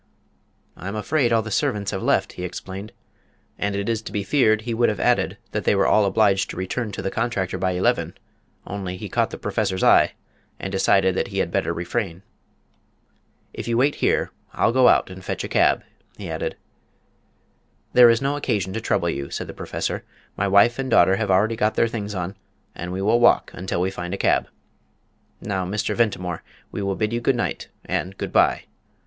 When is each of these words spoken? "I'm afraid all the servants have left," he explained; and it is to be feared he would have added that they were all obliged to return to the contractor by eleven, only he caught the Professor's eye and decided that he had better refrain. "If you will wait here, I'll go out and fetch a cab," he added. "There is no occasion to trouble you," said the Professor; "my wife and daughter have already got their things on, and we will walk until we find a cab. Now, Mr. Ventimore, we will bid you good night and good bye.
"I'm 0.75 0.95
afraid 0.95 1.31
all 1.31 1.43
the 1.43 1.51
servants 1.51 1.91
have 1.91 2.01
left," 2.01 2.33
he 2.33 2.43
explained; 2.43 2.91
and 3.59 3.75
it 3.75 3.87
is 3.87 4.01
to 4.01 4.11
be 4.11 4.23
feared 4.23 4.61
he 4.63 4.73
would 4.73 4.89
have 4.89 4.99
added 4.99 5.37
that 5.51 5.63
they 5.63 5.75
were 5.75 5.85
all 5.85 6.05
obliged 6.05 6.49
to 6.49 6.57
return 6.57 6.91
to 6.93 7.03
the 7.03 7.11
contractor 7.11 7.59
by 7.59 7.73
eleven, 7.73 8.15
only 8.65 8.97
he 8.97 9.07
caught 9.07 9.29
the 9.29 9.37
Professor's 9.37 9.83
eye 9.83 10.13
and 10.59 10.71
decided 10.71 11.13
that 11.13 11.27
he 11.27 11.37
had 11.37 11.51
better 11.51 11.71
refrain. 11.71 12.23
"If 13.53 13.67
you 13.67 13.77
will 13.77 13.81
wait 13.83 13.93
here, 13.93 14.31
I'll 14.53 14.71
go 14.71 14.87
out 14.87 15.11
and 15.11 15.23
fetch 15.23 15.43
a 15.43 15.47
cab," 15.47 15.83
he 16.17 16.31
added. 16.31 16.57
"There 17.93 18.09
is 18.09 18.23
no 18.23 18.35
occasion 18.35 18.73
to 18.73 18.81
trouble 18.81 19.11
you," 19.11 19.29
said 19.29 19.45
the 19.45 19.53
Professor; 19.53 20.03
"my 20.35 20.47
wife 20.47 20.79
and 20.79 20.89
daughter 20.89 21.17
have 21.17 21.29
already 21.29 21.55
got 21.55 21.75
their 21.75 21.87
things 21.87 22.15
on, 22.15 22.35
and 22.73 22.91
we 22.91 23.03
will 23.03 23.19
walk 23.19 23.51
until 23.53 23.81
we 23.81 23.91
find 23.91 24.15
a 24.15 24.17
cab. 24.17 24.47
Now, 25.41 25.63
Mr. 25.63 25.93
Ventimore, 25.93 26.41
we 26.71 26.81
will 26.81 26.95
bid 26.95 27.13
you 27.13 27.21
good 27.21 27.35
night 27.35 27.67
and 27.85 28.17
good 28.17 28.33
bye. 28.33 28.63